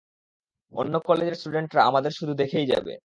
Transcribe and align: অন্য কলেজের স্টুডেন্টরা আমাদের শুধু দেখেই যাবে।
অন্য 0.73 0.93
কলেজের 1.05 1.35
স্টুডেন্টরা 1.35 1.81
আমাদের 1.83 2.11
শুধু 2.11 2.33
দেখেই 2.33 2.67
যাবে। 2.67 2.93